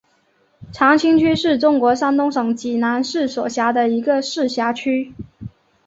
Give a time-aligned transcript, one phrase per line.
[0.71, 5.13] 长清区是中国山东省济南市所辖的一个市辖区。